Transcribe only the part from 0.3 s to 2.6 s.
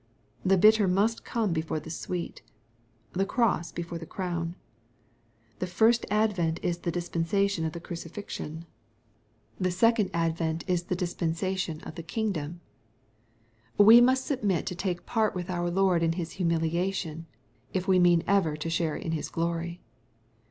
The bitter must come before the sweet,